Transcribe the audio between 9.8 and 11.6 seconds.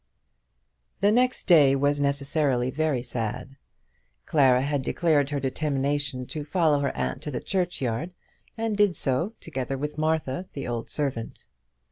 Martha, the old servant.